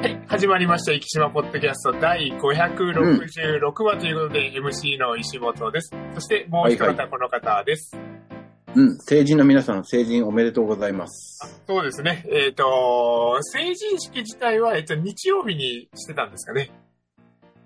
[0.00, 5.90] はい、始まりました、生島ポッドキャスト第566話ということで、MC の石本です。
[6.14, 7.94] そして、もう一はいは方、この方です。
[8.74, 11.62] うん、成人の皆さん、成人おめでとうございます。
[11.66, 12.24] そうですね。
[12.30, 16.70] えっ、と、成人式自体は、えっ、と、日曜日にしてたんですかね。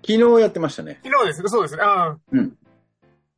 [0.05, 0.99] 昨日やってましたね。
[1.05, 1.83] 昨日ですね、そうですね。
[1.83, 2.17] あ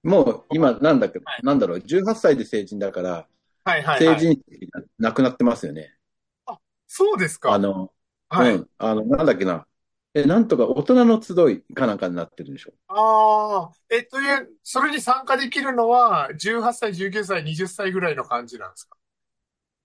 [0.02, 3.28] もう今、なんだっけ、はいなんだろう、18歳で成人だから、
[3.64, 4.20] あはいはい、成はい。
[4.20, 5.94] 人式がなくなってますよね。
[6.88, 7.54] そうですか。
[7.54, 7.92] あの、
[8.30, 8.56] はい。
[8.56, 9.68] うん、あの、なんだっけな。
[10.14, 12.74] え、なんとか大人の集いかなんかになってるでしょ。
[12.90, 18.98] ああ、えっと、いう、それに参加できるのは、18歳、19歳、20歳ぐらいの感じなんですか？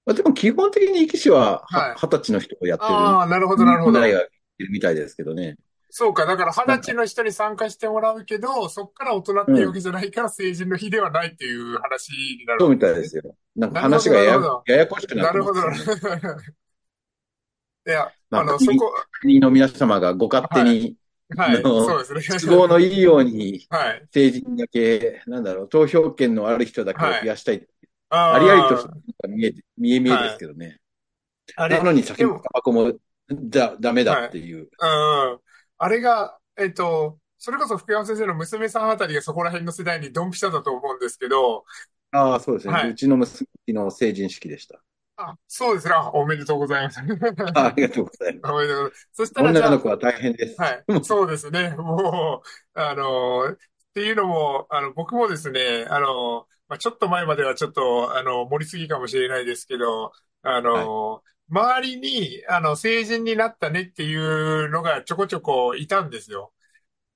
[0.05, 2.99] まあ、でも基本的に生き死ははいは二十歳の人がやってる。
[2.99, 4.03] ああ、なるほど、なるほどみん。
[4.03, 4.23] ながやっ
[4.59, 5.57] てるみたいですけどね。
[5.91, 13.37] そうか、だから二十歳の人に参加してもらうけど、そっから大人っていうわけじゃないから成人の日ではないっていう話になるそうみたいですよ。
[13.55, 15.61] なんか話がややややこしくなってなるほど。
[17.87, 20.97] いや、まああの、そこ、国の皆様がご勝手に、
[21.37, 22.39] はい、そうですね。
[22.41, 24.07] 都合のいいように、はい。
[24.11, 27.67] 成人だけ、なんだろう、投票権のある人だけを増やしたい。
[28.09, 30.81] あありありと見えて、見え見えですけどね。
[31.57, 32.93] あれ、なのに酒もタバコも
[33.29, 34.63] だ、ダメだっていう。
[34.63, 34.69] うん。
[35.79, 41.65] あれが、えっと、それこそ福山先生の娘さんあたりがそこら辺の世代にドンピシャだと思うんですけど、
[42.13, 42.75] ああ、そうですね。
[42.75, 44.81] はいうちの娘の成人式でした。
[45.17, 45.95] あ、そうですね。
[45.95, 47.01] あおめでとうございます。
[47.55, 48.53] あありがとうございます。
[48.53, 49.09] おめでとうございます。
[49.13, 50.57] そしたらじゃあ女の子は大変です。
[50.57, 50.87] はい。
[51.03, 51.71] そうですね。
[51.77, 53.59] もう、あの、っ
[53.95, 64.17] ていうのも、あの、僕もですね、あの、まあ、ちょっと前まではちょっと、あの、盛りすぎかもしれないですけど、あの、周りに、あの、成人になったねってい
[64.67, 66.53] うのがちょこちょこいたんですよ。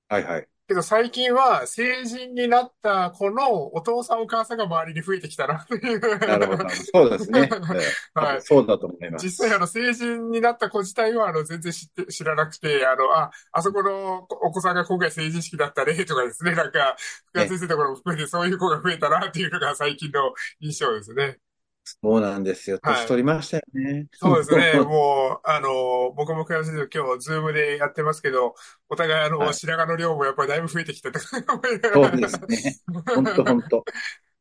[0.08, 0.48] はいはい。
[0.68, 6.18] けど最近は成人になった子のお父さんお母さんが周りに増えてきたなっていう。
[6.18, 6.68] なるほど。
[6.70, 7.48] そうですね。
[8.14, 9.26] はいそうだと思います。
[9.26, 16.96] 実際、あの、成人になった子自体は、あの、全然知って、知らなくて、あの、あ、あそこのお子さんが今回成人式だったね、とかですね、なんか、
[17.28, 21.38] 福田先生のところも含めてそういう子が増えたな、っていうのが最近の印象ですね。
[21.86, 22.78] そうなんですよ。
[22.82, 24.08] はい年取りましたよね。
[24.12, 28.54] そうですね、 もう、あの、僕も福田先生と今日、ズームでやってますけど、
[28.88, 33.02] お互い、あの、はい白髪の量もやっぱりだいぶ増えてきたとか思いながそらうですね。
[33.14, 33.84] 本当 本当。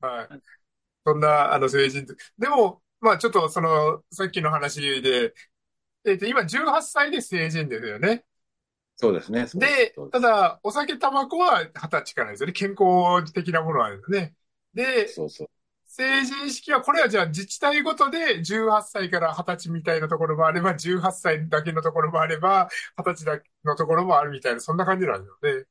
[0.01, 0.41] はい。
[1.05, 2.05] そんな、あの、成人。
[2.37, 5.33] でも、まあちょっと、その、さっきの話で、
[6.05, 8.25] えっと、今18歳で成人ですよね。
[8.97, 9.45] そうですね。
[9.55, 12.53] でそう、ただ、お酒、タバコは二十歳からですよね。
[12.53, 14.35] 健康的なものはですね。
[14.73, 15.49] で、そうそう。
[15.97, 25.65] 成人式は、これはじゃあ自治体ごとで18歳から20歳みたいなところもあれば、18歳だけのところもあれば、20歳だけのところもあるみたいな、そんな感じなんですよね。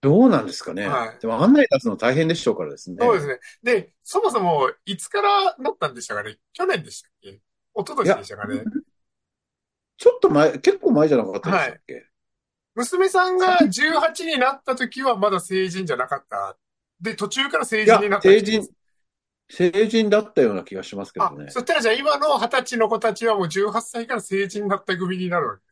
[0.00, 0.86] どうなんですかね。
[0.86, 2.98] はいでも案内出すの大変でしょうからですね。
[3.00, 3.40] そうですね。
[3.64, 7.40] で、そもそも、いつからなったんでしたかね去年でしたっけ一
[7.78, 8.62] 昨年でしたかね
[9.96, 12.06] ちょっと前、結構前じゃなかったでしたっけ、
[12.76, 16.56] 娘さんが18になった時はまだ成人じゃなかった。
[17.00, 18.68] で、途中から成人になった成人
[19.50, 21.50] 成人だったような気がしますけあどね、。
[21.50, 25.62] そしたらじゃあ今の20歳の子たちはもう18歳から成人になった組になるわけ。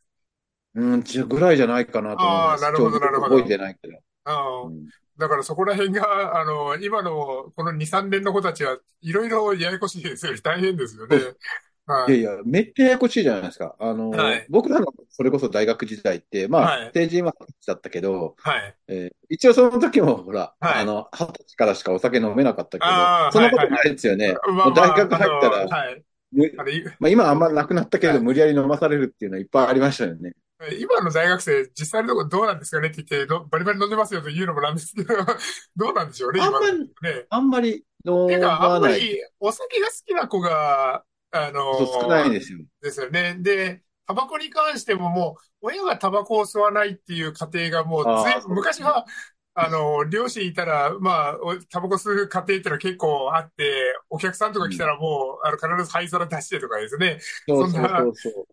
[0.75, 2.65] うん、ちぐらいじゃないかなと思います。
[2.65, 3.97] あーなるほどなるほど覚えてないけど。
[4.25, 4.87] ああうん
[5.17, 10.39] だからそこら辺が、あの、今のこの2、3年の子たちはいろいろややこしいですよね。
[10.43, 11.17] 大変ですよね。
[11.87, 13.75] はいやいや、めっちゃややこしいじゃないですか。
[13.79, 18.75] あの、はい僕らのそれこそ大学時代って、まあ、はい成人は二十歳だったけど、はい。
[18.87, 24.35] えー一応その時もほら、はいあの、二十歳からしかお酒飲めなかったけどそんなことないですよね。
[24.47, 26.03] まもう大学入ったらあのはい。
[26.31, 30.33] むあれ、まあ、今はあんまなくなったけど、はい無理やり飲まされるっていうのはいっぱいありましたよね。
[30.79, 32.87] 今の大学生、実際のところどうなんですかね？
[32.89, 35.13] って言って、どバリバリ飲んでますよと言うのもなんですけど、
[35.75, 37.25] どうなんでしょうね、今あんまりのね。
[37.29, 38.89] あんまり飲てか、あまない。
[38.89, 42.59] んまりお酒が好きな子が、あのそう少ないですよ。
[42.81, 43.35] ですよね。
[43.39, 49.05] で、タバコに関してももう、親がタバコを吸わないっていう家庭がもうずい昔は、
[49.53, 57.19] あの、両親いたら、まあ、おタバコ吸う家庭っていうのは結構あって、お客さんとか来たらもう、あの、必ず灰皿出してとかですね。
[57.47, 58.47] そうそうそうそう。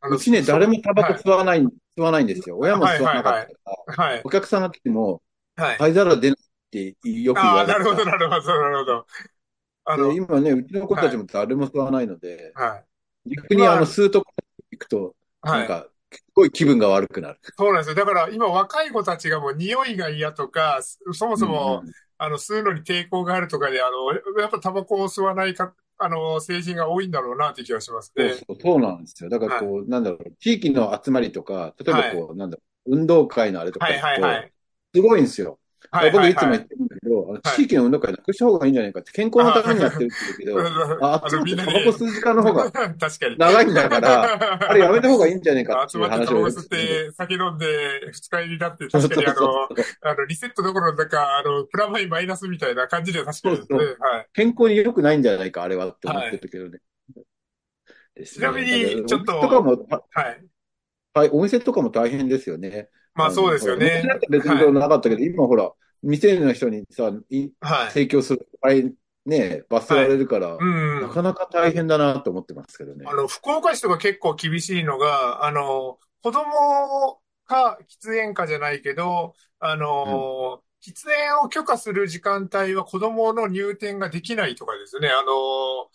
[0.00, 1.70] あのうちね、誰もタバコはい吸わない、吸
[2.02, 2.58] わないんですよ。
[2.58, 4.22] 親も吸わなかったから、はい。
[4.24, 5.22] お客さんが来ても、
[5.56, 5.76] はい。
[5.78, 9.06] 灰皿出ないってよく言ああ、われてたなるほど、なるほど、なるほど。
[9.84, 12.76] あので、今ね、うちの子たちも誰も吸わないので、は
[13.26, 13.30] い。
[13.30, 14.32] 逆にまああの、吸うとこ
[14.70, 15.58] 行くと、はい。
[15.60, 17.40] なんか、すごい気分が悪くなる。
[17.56, 17.94] そうなんですよ。
[17.94, 20.80] だから今若い子たちがもう匂いが嫌とか、
[21.12, 28.30] そもそも、うんうんあの、吸うのに抵抗があるとかで、あの、やっぱタバコを吸わないか、あの、成人が多いんだろうなって気がしますね。
[28.30, 29.28] そうそう、なんですよ。
[29.28, 34.52] だからこう、なんだろう、地域の集まりとか、例えばこう、なんだろう、運動会のあれとかはい行くと、はいはい。
[34.94, 35.58] すごいんですよ。
[35.90, 36.58] はいはい僕いつもはい。
[36.58, 37.42] 言ってるんだけど、はい。
[37.42, 40.60] 地域の運動会なくした方がいいんじゃないかって、健康のためにやってあるって言うけど、
[41.06, 42.70] あ、集まってタバコ吸う時間の方が。
[43.38, 44.22] 長いんだから、
[44.70, 46.64] あれやめた方がいいんじゃないかっていう集まってタバコ吸っ。
[46.64, 47.66] て、酒飲んで、
[48.12, 49.68] 二日酔いになって、確かにあの。
[50.02, 53.66] あの、リセットどころなんか、あの、プラマイマイナスみたいな感じでは確かにね。
[53.68, 53.96] そうそう。
[54.00, 54.26] はい。
[54.32, 56.40] 健康に良くないんじゃないか、あれはって思ってはい。
[56.40, 56.78] たけどね。
[58.14, 60.44] ですちなみに、ちょっお店とかと、も、はい。
[61.12, 62.88] はい、お店とかも大変ですよね。
[63.14, 64.02] まあそうですよね。
[64.30, 64.72] 別に。
[64.74, 65.70] なかったけど、今ほら、
[66.02, 67.90] 店の人にさ、いはい。
[67.90, 68.92] 提供する、あれ
[69.26, 70.04] ね、罰せはい。
[70.04, 71.02] られるから、うんうん。
[71.02, 73.06] なかなか大変だなと思ってますけどね。
[73.08, 79.78] あの、福岡市とか結構厳しいのが、あの、子供か喫煙かじゃないけど、あうん。
[79.80, 85.08] の、喫煙を許可する時間帯は子供の入店ができないとかですね。
[85.08, 85.90] あの、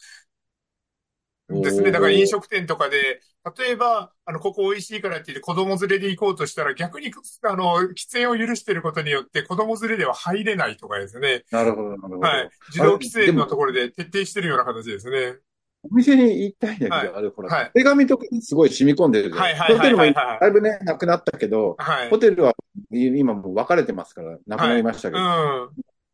[1.50, 1.92] ですね。
[1.92, 3.22] だから飲食店とかで、
[3.58, 7.12] 例えば、あの、ここ美味しいからって言って子供連れで行こうとしたら逆に、
[7.44, 11.44] あの、喫煙を許していることによって子供連れでは入れないとかですね。
[11.52, 12.44] なるほど、なるほはい。
[12.44, 12.50] ど。
[12.70, 15.38] 自動規制でも、のところで徹底してるような形ですね。
[15.82, 17.08] お店に行きたいんだけど、はい。
[17.16, 17.72] あれほら、はい。
[17.74, 19.32] 手紙とかにすごい染み込んでる。
[19.32, 20.04] はいはいはいホテルも。
[20.04, 22.10] だいぶね、なくなったけど、はい。
[22.10, 22.54] ホテルは
[22.92, 24.78] 今もう分かれてますから、なくなはい。
[24.78, 25.70] りましたけど、うん。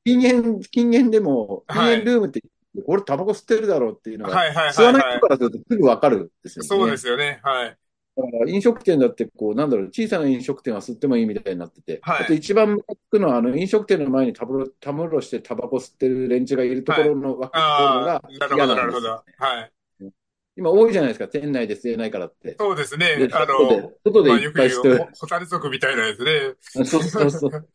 [0.05, 1.99] 禁煙、禁煙でも、禁はい。
[1.99, 2.43] 煙ルームって、
[2.83, 5.19] これタバコ吸ってるだろうっていうのが、はいはい吸わないはいはい。
[5.19, 6.97] 人からするとすぐ分かるんですよそうでね。
[6.97, 7.39] すよね。
[7.43, 7.77] はい。
[8.17, 12.33] だから飲食店だって、こう、なんだろう、小さな飲食店は吸ってもいいみたいになってて、あとはい。
[12.33, 17.09] 一番ムカつくのは、あの、飲食店の前にたむろ、たむろしてタバコ吸ってる連中がいるとこはい。
[17.09, 17.53] ろの枠
[18.01, 19.25] があ、なるほ嫌ど、なんですよなるほど。
[19.37, 19.73] はい。
[19.99, 20.11] ね。
[20.55, 22.59] 今多いじゃないですか、店内で吸えないからって。
[22.59, 23.27] そうですね。
[23.27, 26.55] で、あの、外でまあいっぱいしよく言う、ほ、て、ホタル族みたいなやつね。
[26.85, 27.69] そうそうそう。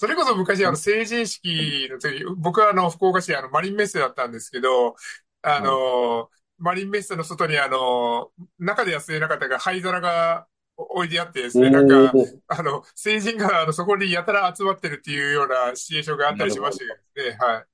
[0.00, 4.94] それこそ昔、あの、成人式の時、僕はあの、福岡市、あの、マリンメッセだったんですけど、
[5.42, 5.80] あはい。
[6.20, 8.30] の、マリンメッセの外にあの、
[8.60, 10.46] 中では吸えなかったが、灰皿が
[10.76, 16.98] 置いてあってですね、なんおか、ー、あの、成人があの、そこにやたら集まってるっていうようなシチュエーションがあったりしましたど。
[17.16, 17.36] けどね。
[17.40, 17.66] はい。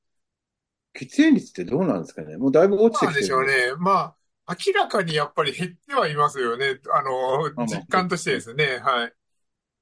[0.94, 2.36] 喫煙率ってどうなんですかね？
[2.36, 3.76] もうだいぶ落ちまあてきてるんでしょうね。
[3.78, 4.16] ま
[4.46, 6.80] あ、明らかにやっぱり減ってはいますよね。
[6.92, 8.78] あの、実感としてでねすね。
[8.78, 9.14] はい。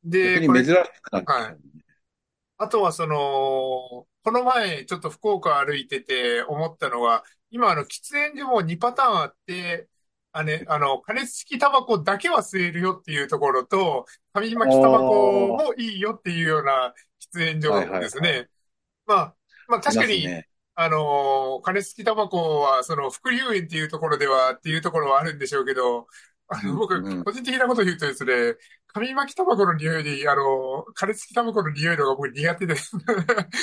[0.04, 1.58] で、これ、珍しくなってはい。
[2.62, 9.88] あとはその、この前、ちょっと福岡歩いてて思ったのは、今、あの、喫煙所も2パターンあって、
[10.30, 16.94] あね、あの、加熱式タバコだけは吸えるよっていうところと、紙巻きタバコあもいいよっていうような
[17.34, 18.00] 喫煙所はいはい。
[18.00, 18.48] ですね。
[19.06, 19.34] まあ、
[19.66, 20.48] まあい確かに、ね。
[20.76, 26.06] あの、加熱式タバコは、その、副流煙っていうところでは、っていうところはあるんでしょうけど、
[26.52, 27.24] あの、うん、僕、うん。
[27.24, 28.32] 個人的なことを言うとですね、
[28.88, 32.92] 紙巻きタバコの匂いに、あの、加熱式タバコの匂いのが僕苦手です。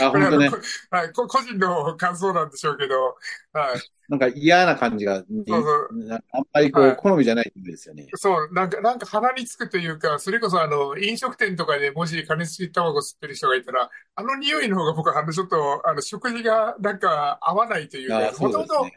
[0.02, 0.50] あ、 本当ね。
[0.50, 0.58] こ
[0.92, 3.16] はい、こ個人の感想なんでしょうけど、
[3.54, 3.82] はい。
[4.10, 5.60] なんか嫌な感じが、そうに、そ
[5.92, 6.96] う、なあんまりこう、はい。
[6.96, 8.08] 好みじゃないんですよね。
[8.16, 18.90] そう、なんか、なんか鼻につくというか、それこそあの、飲食店とかでもし加熱式タバコ吸ってる人がいたら、あの匂いの方が僕はあの、ちょっと、あの、食事がなんか合わないというか、もともと。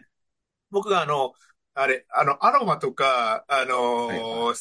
[0.71, 1.35] 僕があの、
[1.75, 3.65] あれ、あの、アロマとか、あ
[4.07, 4.49] はいはい。
[4.49, 4.55] の、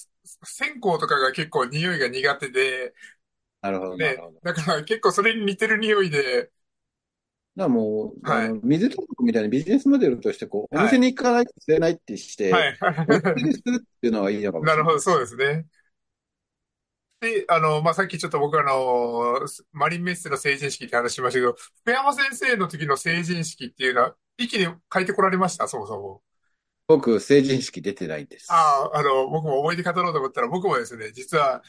[0.43, 2.93] 線香とかが結構匂いが苦手で、
[3.61, 4.41] なるほど、なるね、ほど。
[4.43, 6.51] だから結構それに似てる匂いで、
[7.55, 12.77] だからもう、あはい、の、水タバコみたいなビジネスモデルとして、こう、お店はい、に行かないと吸えないってしはて、い。
[13.05, 15.27] お店でするっていうのはいいのかもなるほど、しれないですそうでね。
[15.27, 15.67] すね。
[17.19, 21.53] で、あの、まあ、さっきちょっと僕あの、マリンメッセの成人式って話しましたけど、
[21.83, 26.23] 福山先生の時の成人式っていうのは、一気に書いてこられました、そもそも。
[26.97, 28.65] 僕、成人式出てないんです。
[28.65, 31.63] ああ、あの、僕も思い出語ろうと思ったら、僕もですね、実は、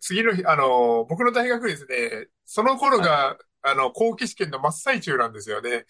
[0.00, 3.18] 次の日、あの、僕の大学ですね、その頃はい。
[3.18, 5.86] が、あの、後期試験の真っ最中なんですよね。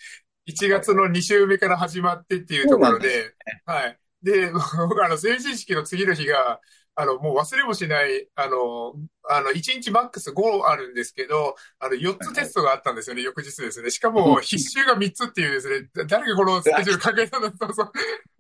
[0.47, 0.89] 1はいはい。
[0.89, 3.35] 月の2週目から始まってっていうところで、
[3.67, 4.01] はい。
[4.23, 4.51] で、
[4.89, 6.61] 僕、あの、成人式の次の日が、
[7.01, 8.95] あの、もう忘れもしない、あの、
[9.31, 12.31] あの、1日マックス5あるんですけど、あの、4はいはい。
[12.31, 13.91] つテストがあったんですよね、翌日ですね。
[13.91, 17.93] しかも、必修が3つっていうですね、だ誰がこのスケジュール考えたんだそうそう。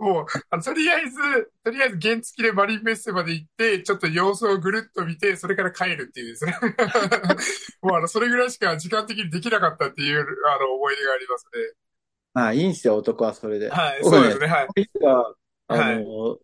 [0.04, 1.18] もう、あの、とりあえず、
[1.62, 6.56] とりあえず原付でマリンメッセまで行って、ちょっと様子をぐるっと見て、それから帰るっていうですね。
[7.82, 11.74] もう、あの、それぐらいしか時間的にできなかったっていう、あの、思い出がありますね。
[12.34, 13.70] まあ、いいんですよ、男はそれで。
[13.70, 14.68] はい、そうですね、はい。
[15.68, 16.38] このはい、の、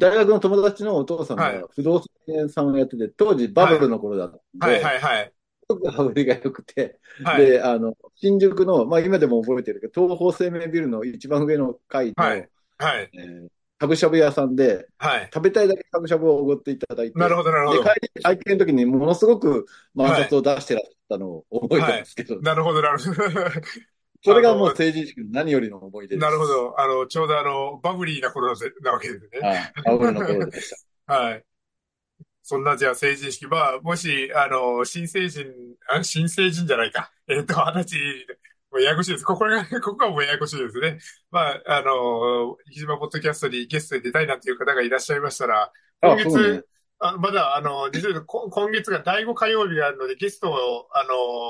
[0.00, 5.34] 大学の友達のお父さんはい、が不動産屋さんをやってて、当時バブはい、ルの頃だったんはい、で、はい、はい、
[5.68, 15.30] すごく羽振りが良くて、はい、で、あの、新宿の、まあ今でも覚えてるけど、東方生命ビルの一番上の階の、はい、はい、えーしゃぶしゃぶ屋さんで、はい。
[15.32, 17.84] 食べたいだけしゃぶしゃぶをおごっていただいて、なるほど、なるほで、ど。
[17.84, 22.00] 帰り、会見の時にものすごく満はい、札を出してらっしゃったのを覚えてはい。
[22.00, 23.20] ますけど、なるほど、なるほど。
[24.22, 26.22] それがもう成人式の何よりの思い出です。
[26.22, 26.78] なるほど。
[26.78, 29.48] あの、ちょうどあの、バブリーな頃でなわけですね。
[29.48, 29.72] はい。
[29.84, 30.70] バブルの頃でし
[31.06, 31.14] た。
[31.14, 31.44] はい。
[32.42, 33.46] そんな、じゃあ成人式。
[33.46, 35.46] まあ、もし、あの、新成人、
[35.88, 37.12] あ、新成人じゃないか。
[37.28, 38.26] えっと、二十歳、
[38.70, 39.24] もうややこしいです。
[39.24, 40.98] ここが、 ここがもうややこしいですね。
[41.30, 45.72] まあ、あの、ひじまポッドキャストにゲストで出たいなんていう方がいらっしゃいましたら、
[46.02, 46.16] 今。
[46.16, 46.66] 月、
[47.00, 51.08] あ、まだ、あの、実はこ今月が第5火曜日があるので、ゲストを、あの、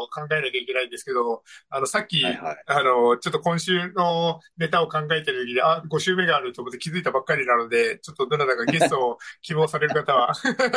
[0.08, 2.62] 考えなきゃいけないんですけど、あの、さっき、はいはい。
[2.66, 10.32] あの、ちょっと今週のネタを考えてる時に、あ、5週目があると思って気づいたばっかりなので、ちょっとどなたかゲストを希望される方は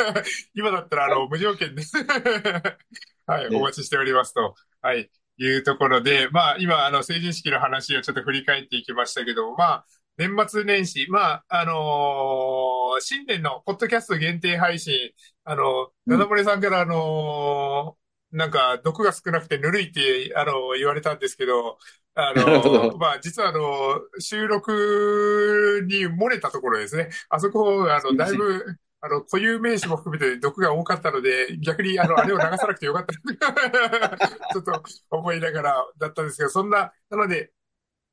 [0.54, 1.96] 今だったら、あの、無条件です
[3.26, 3.60] はい、おね。
[3.60, 4.56] 待ちしておりますと。
[4.82, 5.08] はい。
[5.36, 14.94] いうところで、まあ、今、あの、成人式の話をちょっと振り返っていきましたけど、まあ、年末年始、まあ、あのー新年のポッドキャスト限定配信、
[15.42, 16.18] あの、うん。
[16.18, 21.78] ダダ漏れさんから、あのーなんか、毒が少なくてぬるいって、あの言われたんですけど、
[22.14, 22.32] あ。
[22.34, 27.10] のまあ、実は、あの収録に漏れたところですね。
[27.28, 28.16] あそこ、あの。
[28.16, 28.64] だいぶ、
[29.00, 33.14] あの、固有名詞も含めて毒が多かったので、逆に、あの、あれを流さなくてよかった
[34.52, 37.52] ちょっと思いながらだったんですけど、そんな、なので、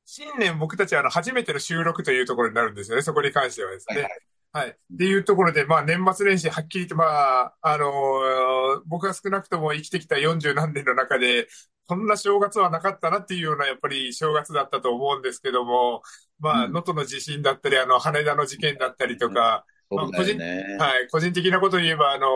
[0.04, 3.02] 新年僕たちはあの初めての収録というところになるんですよね。
[3.02, 3.96] そこに関してはですね。
[3.96, 4.20] はいはい。
[4.54, 4.70] はい。
[4.70, 11.48] っていうところで、まあ年末年始はっきりと、まあ、あのー僕が少なくとも生きてきた40何年の中で、
[11.86, 16.02] こんな正月はなかったなっていうような、やっぱり正月だったと思うんですけども、
[16.38, 16.72] まあ、能うん。
[16.72, 20.76] 登の地震だったり、あの、羽田の事件だったりとねか、まあ、個人、ね。
[20.78, 22.28] はい、個人的なことを言えば、あの、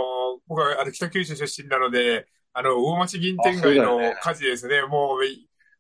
[0.46, 3.60] 僕はあの北九州出身なので、あの、大町銀あ、天。
[3.60, 4.82] 街の火事ですね。
[4.82, 5.20] もう、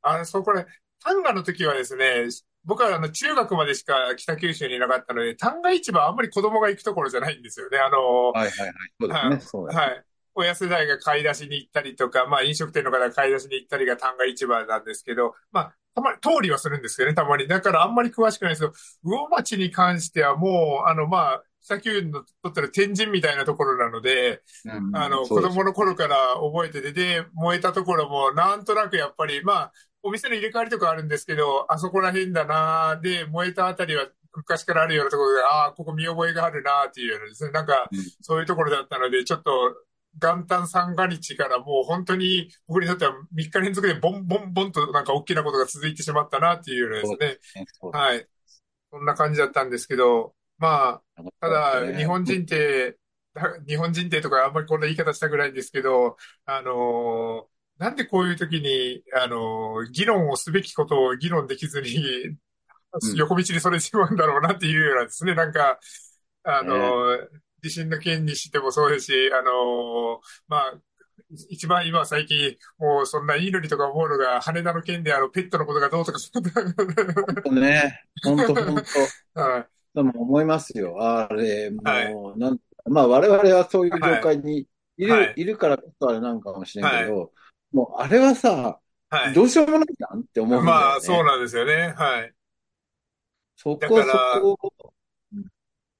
[0.02, 0.66] あの、そこで、
[1.06, 2.26] 丹賀の時はですね、
[2.64, 7.78] 僕はあの中学までしか北九州にいなかったので、旦過市場はあんまり子供が行くところじゃないんですよね。
[7.78, 9.40] あの、はいはいはい。
[9.40, 9.84] そうですね。
[9.84, 10.04] はい。
[10.34, 17.46] 親世代が買い出しに行ったりとか、まあ飲食店の方が買い出しに行ったりが旦過市場なんですけど、まあ、たまに、通りはするんですけどね、たまに。
[17.46, 18.72] だからあんまり詳しくないですけど、
[19.04, 24.96] 魚町に関してはもう、あの、まあ、北九州のとったら天神みたいなところなので、うんうん。
[24.96, 25.40] あの、子。
[25.40, 29.72] 供の頃から覚えてて、で、燃えたところも、なんとなくやっぱり、まあ、
[30.06, 37.98] お店の入れ替わりとかあるんですけど、あそこら辺だなで、燃えたあたりは昔からあるようなところで、ああ、ここ見覚えがあるなっていうようなですね、なんか、うん。
[38.20, 39.50] そういうところだったので、ちょっと、
[40.20, 47.60] 元旦三が日からもう本当に僕にとっては3日連続でボンボンボンとなんか大きなことが続いてしまったなっていうようなですね。
[47.92, 48.26] はい。
[48.90, 52.06] そんな感じだったんですけど、まあ、ただ、日ね。
[52.06, 52.96] 本人って、
[53.34, 61.88] だ日本人ってとかあんまりこんな言い方したくないんですけど、あのーなんでこういう時に、あのー議論をすべきことを議論できずに、
[63.00, 63.16] うん。
[63.16, 65.78] 横道にそれてしまうんだろうなっていうようなですね、なんか、
[66.44, 66.80] あのね。
[67.22, 67.28] ー
[67.62, 70.74] 地震の件にしてもそうですし、あのーまあ、
[71.50, 78.00] 一番今最近、もうそんないいのにとか思うのが、羽田の件であのペットのことがどうとか、ほんとね。
[78.22, 78.82] ほんとほんと。
[79.34, 80.96] はい、でも思いますよ。
[81.00, 84.66] あれ、はい、もう、なん、まあ我々はそういう業はい、界に
[84.96, 87.32] いる、はい、いるからこそあれなんかもしれんけはい、ど、
[87.72, 89.34] もうあれはさ、はい。
[89.34, 91.30] どうしようもないじゃんって思うんだまあ、そうよね。
[91.30, 91.94] なんですよね。
[91.96, 92.32] はい。
[93.56, 94.72] そこだから、そこ、
[95.32, 95.46] うん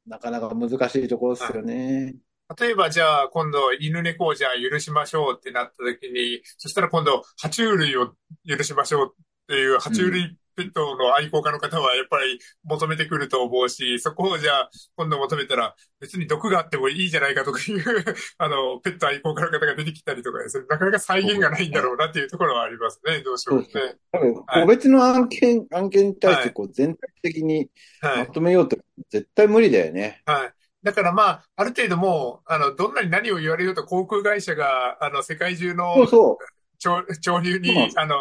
[0.06, 2.14] なかなか難しいところですよね。
[2.60, 8.14] 例えばじゃあ今度犬猫をじゃあ許しましょうってなった時に、そしたら今度爬虫類を
[8.46, 9.16] 許しましょうっ
[9.48, 9.92] ていう爬うん。
[9.92, 17.82] 虫類ペットの愛好家の方はやっぱり求めてくると思うし、そこをじゃあ今度求めたら別に毒があってもいいじゃないかとかいう
[18.38, 21.82] あの、ペット愛好家の方が出てきたりとかですね、なかなか再現がないんだね。
[21.82, 23.20] ろうなっていうところはありますね。
[23.22, 23.62] どうしてもね。
[23.62, 24.00] そうそう。
[24.12, 24.62] 多分、はい。
[24.62, 26.50] 個別の案件、案件に対しはい。
[26.50, 27.70] てこう全体的に
[28.00, 28.32] まはい。
[28.32, 28.76] とめようと
[29.10, 30.24] 絶対無理だよね。
[30.24, 30.54] はい。
[30.82, 36.38] だからまあ、ある程度もう、あの、どんなに何を言われようと航空会社が、あの、世界中のそうそ
[36.78, 38.00] 潮、潮流に、す。
[38.00, 38.16] あの、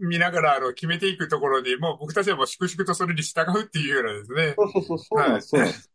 [0.00, 4.54] 見ながら、あの、決めていくところに、もう僕たちはもう粛々とそれに従うっていうようなですね。
[4.56, 5.34] そうそうそう、そうなん。
[5.34, 5.90] です、そうなんです。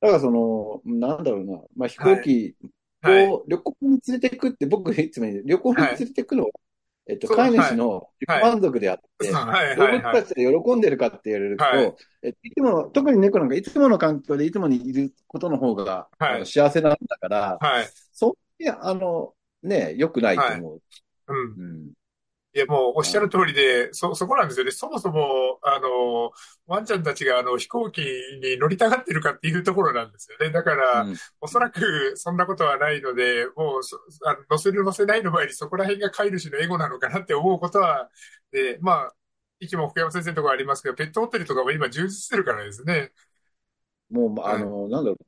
[0.00, 1.98] だからその、なんだろうな、まあ、飛。
[1.98, 2.54] 行機
[3.02, 3.28] はい。
[3.48, 5.76] 旅行に連れていくって、僕いつも言う旅行に。
[5.76, 6.50] 連れていくのは、
[7.06, 7.50] えっと、飼い。
[7.52, 8.08] 主の。
[8.40, 10.00] 満足であっ、て、はい、はい、動物。
[10.02, 11.92] たちが喜んでるかって言われるとはい。
[11.92, 16.46] と、えいつも、特に猫なんかいつもの環境でいつもにいることの方が、はい。
[16.46, 17.88] 幸せなんだから、はい。
[18.12, 20.60] そういや、あの、ね、良くないとはい。
[20.60, 20.82] 思う。
[21.28, 21.54] うん。
[21.58, 21.92] うん。
[22.52, 24.72] いや、もうおっしゃるあ、通りで、そ、そこなんですよね。
[24.72, 26.32] そもそも、あの、
[26.66, 28.00] ワンちゃんたちがあの飛行機
[28.42, 30.50] に乗りたがってるかっていうところなんですよね。
[30.50, 31.20] だから、うん。
[31.40, 38.10] おそらくそんなことはないので、もうそ、あの乗せる乗せないの前にそこら辺が飼い主のエゴなのかなって思うことは、
[38.50, 39.14] で、まあ、
[39.60, 43.12] 息も福山先生のところありますけど、ペットホテルとかも今充実してるからですね。
[44.10, 44.56] もう、はい。
[44.56, 45.18] あの、なんだろう。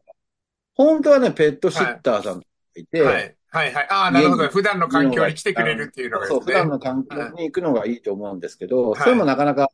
[0.74, 1.98] 本当はね、ペットシはい。
[1.98, 3.20] ッターさんがいて、はい。
[3.20, 3.36] はい。
[3.52, 3.74] はい。
[3.88, 4.48] ああ、なるほど。
[4.48, 6.68] 普段の環境に来てくれるっていうのそうそう、普段。
[6.68, 7.34] の環境はい。
[7.36, 9.18] に行くのがいいと思うんですけど、それはい。
[9.18, 9.68] もなかなか、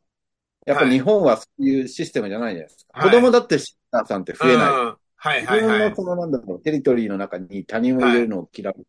[0.66, 0.98] やっぱはい。
[0.98, 2.94] 日本はそういうシステムじゃないじゃないですか。
[2.98, 3.22] 子はい。
[3.22, 4.46] 供だってシッターさんってうん。
[4.46, 4.82] 増えない。
[5.16, 5.42] はい。
[5.42, 5.62] 自はい。
[5.64, 5.68] はい。
[5.68, 8.30] 分のそのなんだろう、テリトリーの中に他人を入れるはい。
[8.30, 8.86] のを嫌うか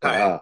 [0.00, 0.34] はい。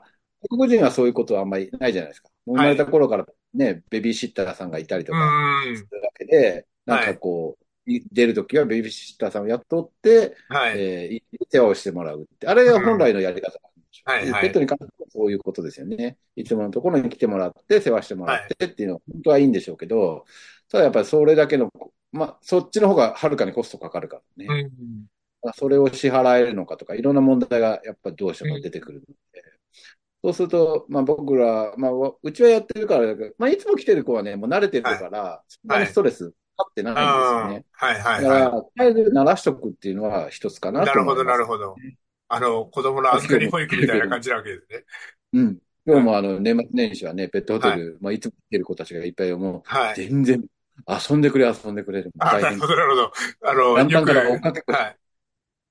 [0.51, 2.31] 国人はそういうことはあんまりないじゃないですか。
[2.47, 5.37] 生まれた頃からね、ベビーシッターさんがいたりとうか
[5.73, 5.89] ん。
[5.89, 10.85] するだけで、なんかこう、い出るときはベビーシッターさんを雇って、はい。
[10.85, 12.47] えーい世話をしてもらうって。
[12.49, 13.59] あれが本来のやり方。
[14.05, 16.17] はいはいペットに関してはそういうことですよね。
[16.37, 20.25] いつものところに来てもらって、世話してもらってっていうのは本当はいいんでしょうけど、
[20.71, 21.71] ただやっぱりそれだけの、
[22.13, 24.71] まあ、そっちの方がはるかにコストかかるからね。
[25.43, 25.53] うん。
[25.55, 29.43] それを支払えるのかとか、いろんな問題がやっぱりどうしても出てくるので、
[30.25, 31.91] そうすると、まあ僕ら、まあ
[32.23, 37.65] うちはやってるからだけど、まあいつも来てる子はね、もう慣れてるから、そんなにストレスかかってないんですよね。
[37.73, 40.73] はいはいだから、はとりあえず慣らしとくっていうのは一つかい。
[40.73, 41.25] ななるほど。
[41.25, 41.75] なるほど。
[42.35, 44.85] あの、子供の預かり保育みたいな感じなわけですね。
[45.35, 45.59] うん。
[45.85, 49.97] 今日もあの、年末年始はね、ペットホテル、まあいつも来てる子たちがいっぱいもう、はい。
[49.97, 50.43] 全然、
[50.89, 52.11] 遊んでくれ遊んでくれる。
[52.21, 53.13] あ、なるほどなるほど。
[53.43, 54.97] あの、だんだんよく、から追っかけてはい。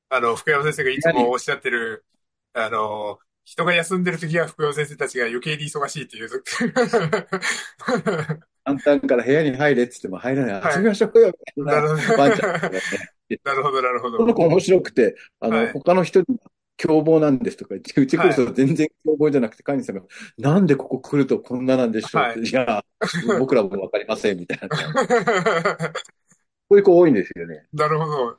[0.10, 2.06] あの、福山先生がいつもおっしゃってる、
[2.53, 6.30] あの、人が休んでる時は福山先生たちが余計に忙しいっていう。
[8.80, 10.62] 簡単から部屋に入れって言っても入らない。
[10.62, 12.80] はい遊びましょうよ、みたいななるほどワンちゃんとかね。
[13.44, 14.18] なるほど、なるほど。
[14.18, 16.25] この子面白くて、あの、はい他の人に
[16.78, 20.01] 凶暴なんですとか言って、うち来ると全然凶暴じゃなくて、飼い主さんが、
[20.38, 22.84] なんでここ来るとこんななんでしょうって、、はいや、
[23.40, 24.75] 僕らもわかりません、みたいな。
[26.70, 27.68] そういう子多いんですよね。
[27.74, 28.38] なるほど。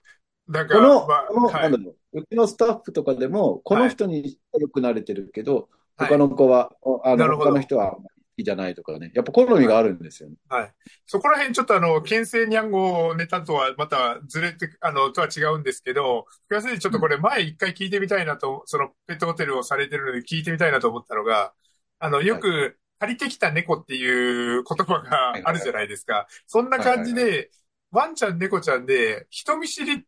[0.49, 6.73] なんか、この、まあこの、はいなんだろう、うちのスタッフとかでも、この人によく慣れてるけど、はい他の子は、
[7.05, 7.99] あの、他の人は
[8.37, 9.12] きじゃないとかね。
[9.15, 10.37] やっぱ好みがあるんですよね。
[10.49, 10.73] はい。
[11.07, 21.53] そこら辺ちょっとあの、牽制ニャンゴネタとはまたずれて、あの、とは違うんですけど、福山先生ちょっとこれ前一回聞いてみたいなと、そのペットホテルをされてるので聞いてみたいなと思ったのが、
[21.99, 26.27] あの、よく借りてきた猫っていう言葉があるじゃないですか。
[26.47, 27.51] そんな感じはいで、
[27.91, 30.05] ワンちゃん、猫ちゃんで、人見知り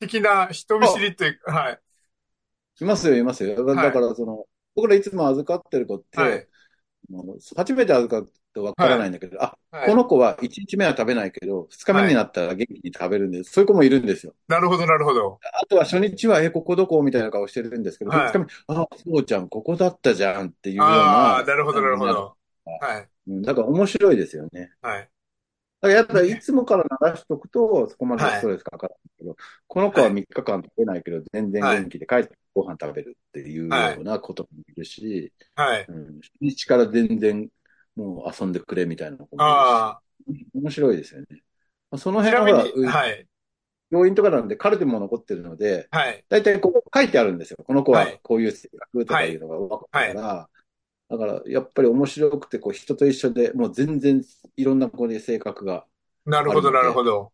[0.00, 1.80] 的な、人見知りって、はい。
[2.80, 3.64] いますよ、いますよ。
[3.64, 6.48] だから、その、僕らいつも預かってる子って、はい
[7.56, 14.34] 初めて預かるとわからないんだけど、あ、はいこの子は1日目は食べないけど、2日目になったら元気に食べるんで、そういう子もいるんですよ。
[14.48, 15.38] なるほど、なるほど。
[15.42, 20.94] あとは初日は、え、ここどこみたいな顔してるんですけど、はい2日目、あ、そうちゃん、ここだったじゃんっていうような。
[20.94, 22.36] ああ、なるほど、なるほど。
[22.80, 23.08] はい。
[23.28, 24.72] うんだから面白いですよね。
[24.80, 25.08] はい。
[25.80, 29.36] だからやっぱりいつもから鳴らしとくと、そこまでストレスかからないけど、
[29.66, 35.84] この子は3日間食べないけど、全然元気で帰ってご飯食べるっていうようなこともいるし、はい。
[35.88, 37.48] うん、初日から全然
[37.94, 40.00] もう遊んでくれみたいな子もいるしあ
[40.54, 41.26] 面白いですよね。
[41.90, 43.26] まあその辺ははい。
[43.90, 46.24] 病院とかなんでカルテも残ってるので、はい。
[46.28, 47.58] 大体こう書いてあるんですよ。
[47.64, 50.48] この子ははいこういう性格とかいうのが分かるから、
[51.08, 54.22] だからやっぱり面白くて、こう人と一緒でもう全然
[54.56, 55.86] いろんな子で性格が
[56.24, 57.32] なるほど、なるほど。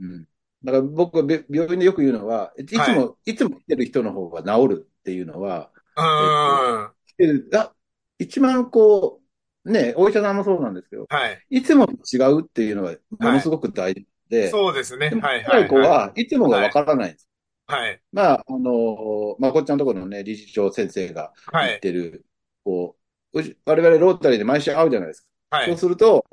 [0.00, 0.28] うん。
[0.64, 6.94] だから僕はべ病院でよく言うのは、いつも、はいつも来てる人の方が治るっていうのは、うーん。
[7.06, 7.74] 来てるあ、
[8.18, 9.20] 一番こ
[9.64, 11.46] う、ね、お医者さんもそうなんですけど、はい。
[11.50, 15.10] いつもと違うっていうのはものすごく大事で、そうですね。
[15.10, 15.88] はい、若い子はい。
[15.88, 17.28] はいつもがわからないんです。
[17.66, 18.00] はい。
[18.12, 21.80] まあ、あの、まあ、こっちゃんのところのね、理事長先生が言っはい。
[21.80, 22.26] てる、
[22.64, 22.97] こう、うち
[23.32, 25.26] 我々ロータリーで毎週会うじゃないですか。
[25.60, 25.78] そうはい。
[25.78, 26.24] すると、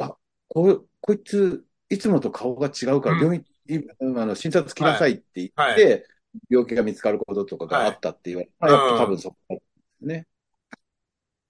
[0.00, 0.16] あ、
[0.48, 3.44] こ、こいつ、いつもと顔が違うから、うん病院、
[3.76, 6.04] いあの、診察来なさいって言って、はい
[6.50, 9.62] 病気が見つかることとかがあったって言われ、はいまあやっぱ多分そこ
[10.02, 10.26] ね。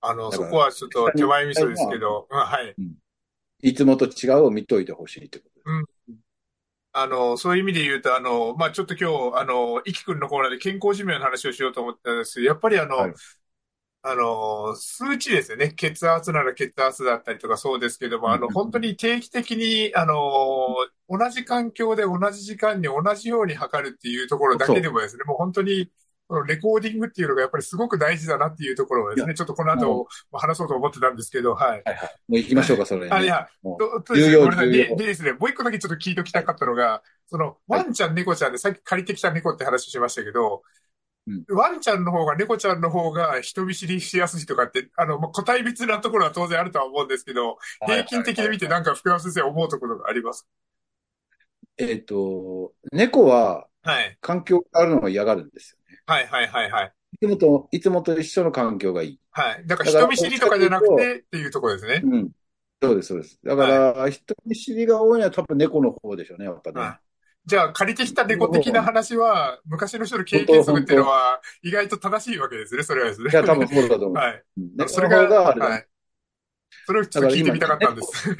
[0.00, 2.74] あの、そこはちょっと手前味噌ですけど、うんはい。
[3.60, 6.18] いつもと違うを見といてほしいってことです。
[6.92, 13.12] あの、そういう意味で言うと、あの、まあ、ちょっと今日、あの、いきくんのコーナーで健康寿命の話をしようと思ったんですやっぱりあの、はい
[14.10, 15.72] あの、数値ですよね。
[15.72, 20.14] 血圧なら血圧だったりとかそうですけども、あの、うん本当に定期的に、あの、
[21.08, 25.90] 同じ環境で同じ時間に同じように測るっていうところだけでもですね、もう本当に、
[26.28, 31.68] このレコーディングっていうのがやっぱりすごく大事だなっていうところをですいね、ちょっとこの後話そうと思ってたんですけど、はい。
[31.70, 31.96] はいはい。
[32.28, 33.10] もう行きましょうか、それに。
[33.10, 40.62] あ、いや、重要重要でですね、もう一個だけちょっと聞いときたかったのが、その、ワンちゃん、猫ちゃんで、さっき借りてきた猫って話しましたけど、
[41.50, 50.46] ワンちゃんの方が、猫ちゃんの方が人見知りしやすいとかって、あの、もう個体別なところは当然あるとは思うんですけど、平均的で見てなんか福山先生思うところがあります？
[51.76, 54.18] えっと、猫ははい。
[54.20, 56.00] 環境があるのが嫌がるんですよね。
[56.06, 56.92] はいはいはいはい。
[57.12, 59.20] いつもと、いつもと一緒の環境がいい。
[59.30, 59.66] はい。
[59.66, 62.02] だから人見知りとかじゃなくてっていうところですね。
[62.04, 62.30] うん。
[62.82, 63.38] そうです、そうです。
[63.44, 66.80] だから、人見知りが多いのは多分猫の方でしょうね、やっぱね。
[66.80, 67.07] はい
[67.48, 73.30] じゃあ、借りてきた猫的な話は、昔の人の経験則っていうのは、意外と正しいわけですね、それはですね。
[73.32, 74.14] いや、多分そうだと思う。
[74.14, 74.44] はい。
[74.86, 75.86] それが、はい。
[76.86, 78.36] それをちょっと聞いてみたかったんです。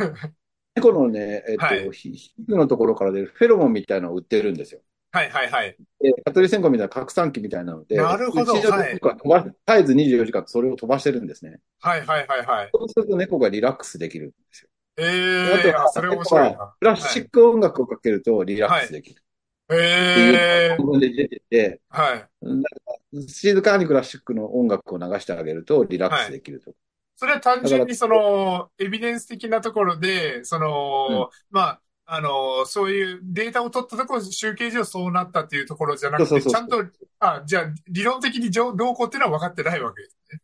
[0.76, 4.80] 猫のね、えっと、はいひ皮膚のところから出るフェロモンみたいなのを売ってるんですよ。
[5.10, 5.76] はいはいはい。
[6.00, 11.60] で、蚊取り線香みたいな拡散器みたいなので、なるほどは飛ば、絶えず24時間それを飛ばしてるんですね。
[11.80, 12.70] はいはいはいはい。
[12.74, 14.68] そうすると猫がリラックスできるんですよ。
[14.98, 16.74] ええー、あ、それ面白いな。
[16.78, 19.22] クラシック音楽をかけるとリラックスできるっ
[19.68, 23.28] ていうええー、部分で出てて、はい。
[23.28, 26.72] 静かにクラシックの音楽を流してあげるとリラックスできると。
[27.16, 36.84] それは単純にその、エビデンス的なところで、その、まあ、あの、そういうデータを取ったところ、集計上そうなったっていうところじゃなくて、ちゃんと、
[37.18, 40.40] あ、じゃあ、理論的にどうこうっていうのは分かってないわけですね。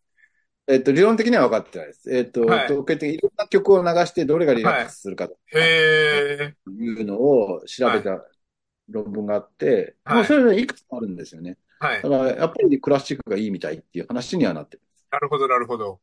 [0.66, 2.10] えっと、理論的には分かってないです。
[2.14, 8.24] えっと、はい統計的にいろんな曲を流してどれがリラックスするかとへえ、いうのを調べた
[8.88, 11.58] 論文があって、はいまあそういうのいくつもあるんですよね。
[11.78, 12.08] はいだ。
[12.08, 14.82] からやっぱりクラシックがいいみたいっていう話にはなってる。
[15.10, 16.00] なるほど、なるほど。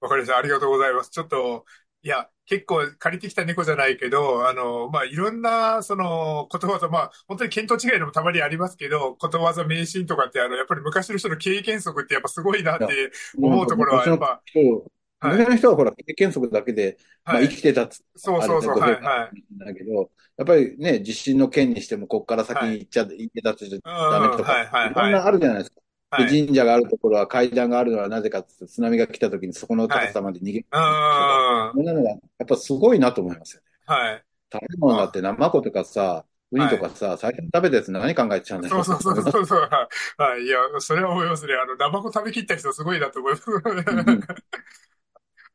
[0.00, 0.38] わかりました。
[0.38, 1.10] ありがとうございます。
[1.10, 1.64] ちょっと、
[2.02, 19.58] いや、結構借りてきた猫じゃないけど、あの、まあ、いろんな、その、ことわざ、まあ、本当に見当違いのもたまにありますけど、ことわざ、迷信とかって、あの、やっぱり昔の人の経験則ってやっぱすごいなって思うところは、やっぱ、昔の人はい昔の人はほら、経験則だけで、まあ、はい生きてたっつそうそうそう、はい、はい。
[19.58, 25.80] だけど、やっぱりね、地震の件にしても、こっから先に行っちゃ、行ってたとダメとか、はいはいはいいろんなあるじゃないですか。
[26.10, 26.32] はい。
[26.32, 33.66] で神社があるところは階段があるのはなぜかって津波が来た時にそこの高さまで逃げるはそんなのがやっぱすごいなと思いますよね。
[34.14, 34.24] い。
[34.50, 39.68] 食べ物だって生子とかさ、ウニとかさ、最初に食べたやつ何考えてたんだろそううそうそうそうそう。
[40.16, 40.42] はい。
[40.42, 41.52] いや、それは思いますね。
[41.54, 43.50] あの、ナマコ食べきった人すごいなと思います。
[43.50, 44.22] ん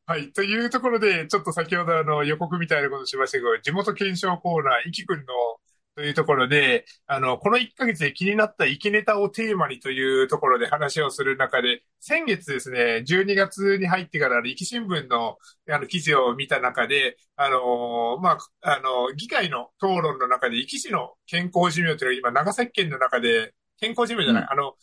[0.06, 0.32] はい。
[0.32, 5.24] というところで、ちょっと先ほどあの予告みたいなことしましたけど、地元検証コーナー、いきくんの
[5.96, 15.38] というところで、あの、この1ヶ月で気になった生きネタをテーマにというところで話をする中で、先月ですね、12月に入ってから、生き新聞の
[15.70, 24.50] あの記事を見た中で、あのまあ、あの、議会の討論の中で、生き市の健康寿命というのが今、長崎県の中で、健康寿命じゃない、うん。
[24.50, 24.74] あの、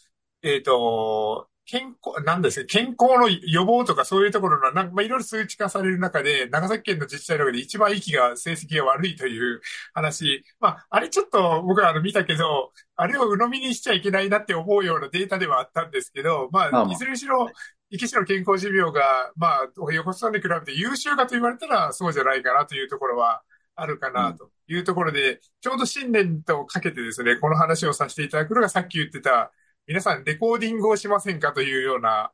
[0.43, 9.61] えっ、と、健康、なんですね、健康の予防とかそういうところの、なんかまあ、いろいろ数値化される中で、長崎県の自治体の中で一番息が、成績が悪いという
[9.93, 10.43] 話。
[10.59, 17.49] まあ、あれちょっと僕はあの見たけど、あれを鵜呑みにしちゃいけないなって思うようなデータではあったんですけど、まあ、いずれにしろ、
[17.89, 23.43] 生き死の健康寿命が、まあ、横須賀に比べて優秀かと言われたらそうじゃないかなというところは
[23.75, 29.53] あるかなというところで、ちょうど新年とかけてですね、この話をさせていただくのがさっき言ってた、
[29.91, 32.31] 皆さんレコーディングをしませんかというような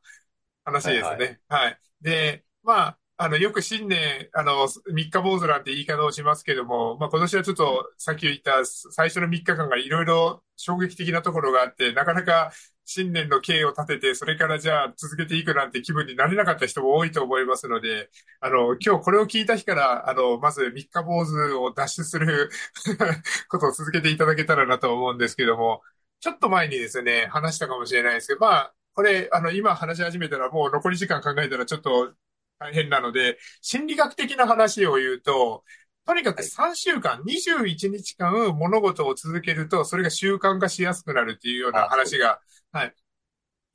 [0.64, 1.40] 話ですね。
[1.48, 12.52] はい、で、まあ、あの、よく新年、あの、三日坊主なんて言い方をしますけども、まあ今年はちょっと、さっき言った最初の3日間がいろいろ衝撃的なところがあって、なかなか
[12.84, 22.50] 新年の経を立てて、それからじゃあ続けていくなんて気分になれなかった人も多いと思いますので、あの、今日これを聞いた日から、あの、まず三日坊主を脱出する
[23.50, 25.82] ことを続けていただけたらなと思うんですけども、
[26.20, 32.12] ちょっと前にですね、話したかもしれないですけど、まあ、これ、あの、今話し始めたらもう残り時間考えたらちょっと
[32.58, 35.64] 大変なので、心理学的な話を言うと、
[36.06, 42.40] とにかく3週間、21日間物事を続けると、それが習慣化しやすくなるっていうような話が、
[42.72, 42.94] はい、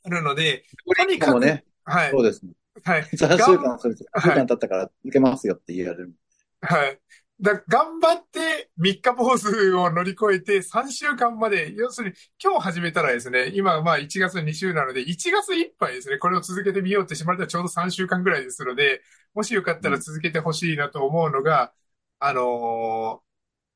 [0.03, 0.65] あるので、
[0.97, 2.53] とにかく、もね、はい、そうですね。
[2.83, 6.13] はい、3週間、それ3週間経ったから抜けますよって言われる。
[6.61, 6.99] はい。
[7.43, 19.01] だ頑張って三日坊主を乗り越えて3週間まで、要するに今日始めたらですね、今まあ1月2週なので、1月いっぱいですね、これを続けてみようってしまったらちょうど3週間ぐらいですので、
[19.33, 21.73] もしよかったら続けてほしいなと思うのが、
[22.19, 23.33] あのー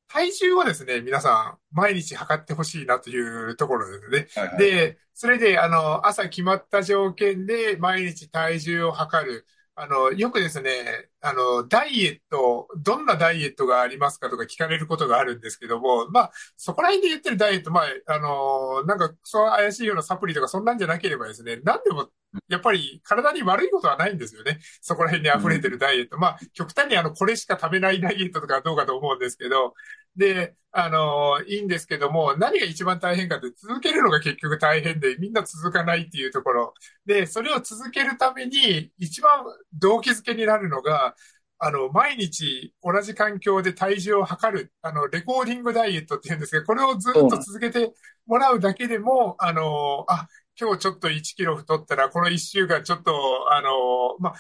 [0.10, 4.41] 体重をですね、皆さん毎日測ってほしいなというところですね。
[4.41, 9.45] はいはい、で、それで、あの、朝決まった条件で毎日体重を測る。
[9.75, 22.10] あの、よくですね、あの、ダイエット、どんなダイエットがありますかとか聞かれることがあるんですけども、まあ、そこら辺で言ってるダイエット、まあ、あの、なんか、そう怪しいようなサプリとかそんなんじゃなければですね、なんでも、
[22.49, 24.60] やっぱり体に悪いことはないんですよね。
[24.82, 26.17] そこら辺に溢れてるダイエット。
[26.17, 29.73] まあ、極端にあの、これしか食べないダイエットとかどうかと思うんですけど、
[30.15, 36.73] で、あの、いいんですけども、何が一番大変かって続けるのが結局大変で、みんな続かないっていうところ。
[37.06, 41.15] で、それを続けるために、一番動機づけになるのが、
[41.59, 47.93] あの、毎日同じ環境で体重を測る、あの、レコーディングダイエットって言うんですけど、これをずっと続けて
[48.27, 50.27] もらうだけでも、あの、あ、
[50.59, 54.35] 今日ちょっと1キロ太ったら、この1週間ちょっと、あの、まあ、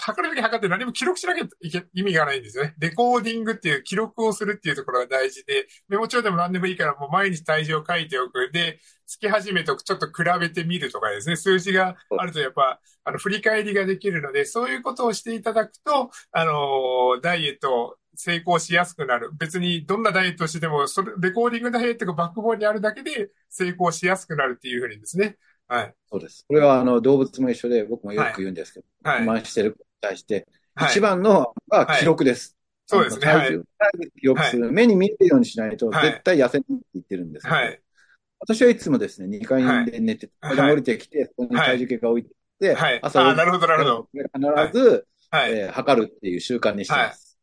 [0.00, 2.74] 測るべき測って何も記録しなきゃいけ意味がないんですよね。
[2.78, 8.50] レコーディングっていう記録をするっていうところが大事で、メモ帳でも何でもいいからもう毎日体重を書いておく。
[8.52, 19.30] で、月始めとちょっと比べてみるとかですね、数字があるとやっぱ、あの、振り返りができるので、そういうことをしていただくと、あの、ダイエット成功しやすくなる。
[19.38, 25.36] 別にどんなダイエットしても、それ、レコーディングダイエットがバックボーンにあるだけで成功しやすくなるっていうふうにですね。
[25.68, 25.94] はい。
[26.10, 26.44] そうです。
[26.48, 29.22] これはあの動物も一緒で、僕もよく言うんですけど、はい。
[29.22, 30.46] 慢してる対して、
[30.90, 32.56] 一番のは記録です。
[32.86, 33.22] そうですね。
[33.22, 33.64] 体重、
[34.18, 34.72] 記録する。
[34.72, 37.80] 目に見えるようにしないと、絶対痩せないって言ってるんですけど、はい。
[38.40, 42.30] 私はいつもですね、2階で寝て、階段降りてきて、そこに体重計が置いて
[42.60, 44.08] で、はい、朝、あなるほど、なるほど。
[44.12, 47.38] 必ず、はい、えー、測るっていう習慣にしてます。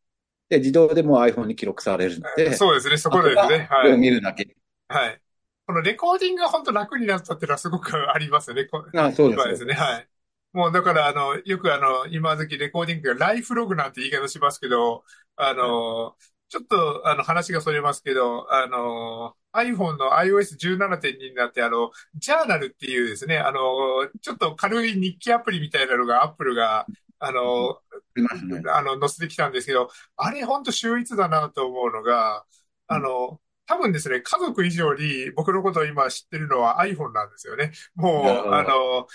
[0.48, 2.54] で、自動でも iPhone に記録されるので。
[2.54, 3.68] そうですね、そこでですね。
[3.70, 3.98] はい。
[3.98, 4.56] 見るだけ。
[4.88, 5.20] はい。
[5.66, 8.68] このレコーディングが本当楽になったっていうのはすごくありますよね。
[8.94, 9.74] あそうですですね。
[9.74, 10.08] はい。
[10.56, 15.04] もうだから、あの、よくあの、今時レコーディングがライフログなんて言い方しますけど、
[15.36, 16.16] あの、
[16.48, 23.58] ちょっと、あの、話がそれますけど、あの、iPhone の iOS17.2 になって、あの、ジャーナルっていうですね、あの、
[24.22, 26.88] ちょっと軽い日記アプリみたいなのが Apple が、
[27.18, 27.80] あの、
[28.72, 29.52] あの、載せてきたん。
[29.52, 30.62] ですけど、あれほん。
[30.64, 32.46] と秀逸だなと思うのが、
[32.86, 37.72] あの、多分ですね、家族以上に僕のことを今知ってるのは iPhone なんですよね。
[37.94, 39.06] もう、あの、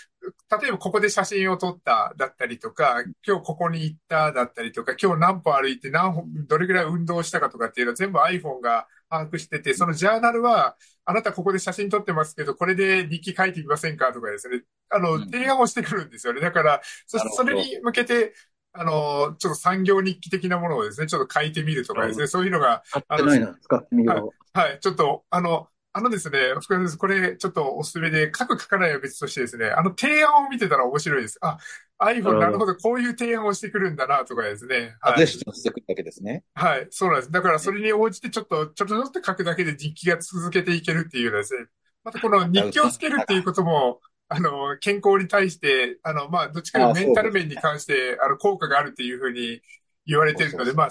[0.62, 16.42] 例えばここで写真を撮っただったりとか、今日ここに行っただったりとか、今日何歩歩いて何歩、どれぐらい運動したかとかっていうのは全部 iPhone が把握してて、そのジャーナルは、あなたここで写真撮ってますけど、これで日記書いてみませんかとかですね、あの、提案をしてくるんですよね。
[16.42, 18.34] だから、そそれに向けて、
[18.74, 24.58] あの、ちょっと産業日記的なものをですね、ちょっと書いてみるとかですね、そういうのが、あの、使ってみよう。
[24.58, 26.98] はい、ちょっと、あの、あのですね、福田です。
[26.98, 31.38] これ、ちょっとおすすめで、書く書かないは別としてですね、あの提案を見てたら面白いです。
[31.42, 31.58] あ、
[32.00, 34.96] iPhone なるほど、こういう提案をしてくるんだな、とかですね。
[35.02, 35.28] はい。
[35.28, 36.46] してくるだけですね。
[36.56, 37.32] はい、そうなんです。
[37.32, 41.66] だからそれに応じてちょっと、ちょっとずつ書くだけで日記が続けていけるっていうですね。
[42.06, 44.00] またこの日記をつけるっていうことも、
[44.34, 49.62] あの、健康に対して、あの、まあ、どっちかというとメンタル面に関して、あの、効果があるっていうふうに
[50.06, 50.90] 言われているので、まあ、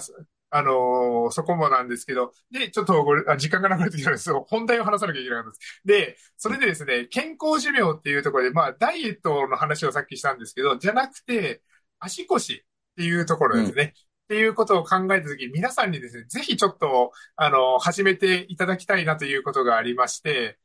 [0.51, 4.45] あのー、そこもなんですけど、で、ちょっとこれ、あ時間が流れてきたんですよ。
[4.47, 5.81] 本題を話さなきゃいけなかったです。
[5.85, 11.63] で、それでですね、健康寿命っていうところで、まあ、ダイエットの話をさっきしたんですけど、じゃなくて、
[11.99, 12.57] 足腰っ
[12.97, 13.83] ていうところですね。
[13.83, 13.93] うん、っ
[14.27, 20.59] ていうことを考えたとき、皆さんにですね、ぜひちょっと、あの、始めていただきたいなということがありまして、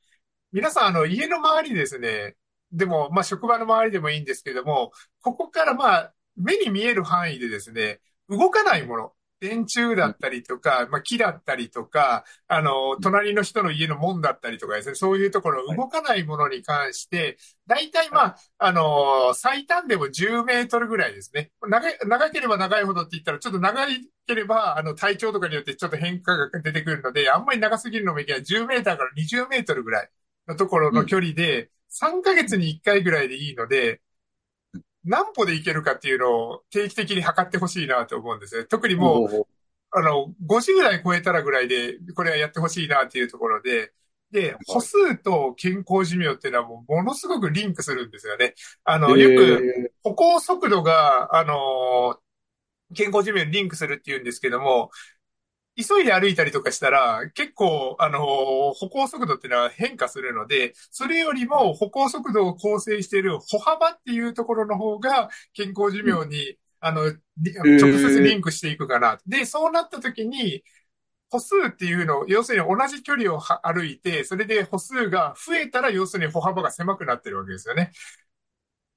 [0.53, 2.35] 皆さん、あの、家の周りですね、
[2.73, 9.13] でも、まあ、職場の周りでもいいんですけども、ここからまあ、目に見える範囲でですね、動かないもの。
[9.41, 21.51] 電柱だったりとか、まあ、木だったりとか、あの、隣の人の家の門だったりとかですね、そういうところ、動かないものに関して、大体まあ、あの、最短でも10メートルぐらいですね。
[21.69, 23.87] 長い、長ければ長いほどって言ったら、ちょっと長
[24.27, 28.43] ければ、あの、体調とかによってちょっと変化が出てくるので、あんまり長すぎるのもいけない。
[28.43, 30.11] 10メーターから20メートルぐらい
[30.49, 34.01] のところの距離で、3ヶ月に1回ぐらいでいいので、
[35.05, 38.65] 何歩でいけるかっていうのを定期的に測ってほしいなと思うんですね。
[38.67, 39.29] 特にもう、
[39.93, 43.93] あの、50代超えたらぐらいで、これはやってほしいなっていうところで、
[44.33, 48.55] で、歩数と健康寿命っていうのはもうものすごくリンクするんですよね。
[48.85, 49.67] あの、よく
[50.03, 52.19] 歩行速度が、あの、
[52.95, 54.91] 健康寿命にリンクするっていうんですけども、
[55.77, 58.21] 急いで歩いたりとかしたら、結構、あの、
[58.73, 67.15] 歩行速度っていうのは変化するので、それよりも歩行速度を構成している歩幅っていうところの方が健康寿命に、うん、あの、直
[67.99, 69.19] 接リンクしていくかな。
[69.27, 70.65] で、そうなった時に、
[71.29, 77.91] 歩数っていうのを、要するに同じ距離を歩いて、それで歩数が増えたら、要するに歩幅が狭くなってるわけですよね。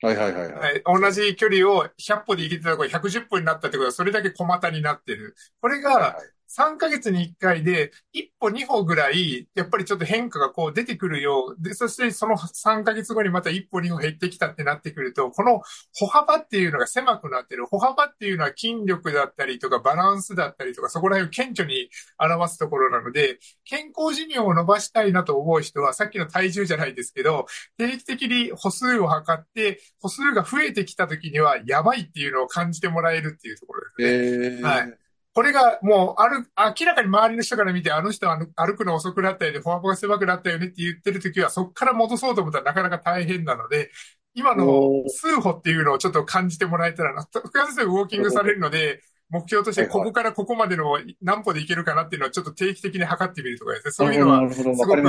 [0.02, 0.84] はいはいはい、はい。
[0.86, 5.36] 同じ距離を100歩で行けてたところ110歩になったってことは、それだけ小股になってる。
[5.60, 6.16] これが、
[6.50, 11.64] 3ヶ月に1回で、1歩2歩ぐらい、やっぱりちょっと変化がこう出てくるよう。
[11.64, 15.62] で、そしてその3ヶ月後にまた1歩2歩減ってきたってなってくると、この
[15.94, 17.68] 歩幅っていうのが狭くなってる。
[17.68, 27.46] 歩幅っていうのは筋力だったりとかバランスだったりとか、そこら辺を顕著に表すところなので、健康寿命を伸ばしたいなと思う人は、さっきの体重じゃないですけど、
[27.78, 34.64] 定期的に歩数を測って、歩数が増えてきた時には、やばいっていうのを感じてもらえるっていうところですね。
[34.64, 34.98] はい。
[35.34, 36.48] これがもう、ある、
[36.80, 43.92] 明らかに周りの人から見て、あの人は歩くの遅くなったよね、フォアボが狭くなったよねって言ってるときは、そこから戻そうと思ったらなかなか大変なので、
[44.34, 53.92] 今の数歩っていうのをちょっと感じてもらえたらな、福田先生ウォーキングされるので、目標としてここからここまでの何歩でいけるかなっていうのはちょっと定期的に測ってみるとかですね。
[53.92, 55.02] そういうのはすごく、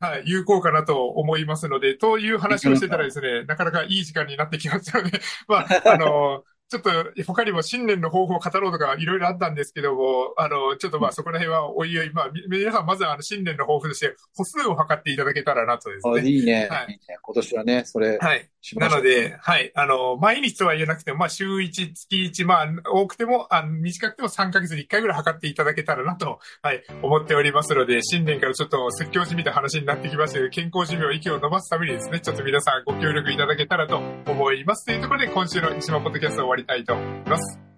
[0.00, 6.90] はい、有効かなと思いますので、という話をしてたらですね、なかなかいい時間になってきましたので、 まあ、あの、ちょっと
[7.26, 16.28] 他にも新年の抱負を語ろうとかいろいろあったんですけども、あの、ちょっとまあそこら辺はおいおい、まあ皆さんまずはあの新年の抱負として歩数を測っていただけたらなとですね。
[16.28, 16.68] いいね。
[16.70, 16.92] はい。
[16.92, 18.18] いいね今年はね、それ。
[18.18, 18.48] はい。
[18.76, 19.72] なので、はい。
[19.74, 34.86] あの、毎日とは言えなくても、まあ週1、月1、まあ多くても、あの短くても3ヶ月に1回ぐらい測っていただけたらなと、はい、思っておりますので、新年からちょっと説教じみた話になってきましたけど、健康寿命、息を伸ばすためにですね、ちょっと皆さんご協力いただけたらと思います。
[34.86, 37.69] というところで今週の石間ポッドキャストを終わりたいと思います。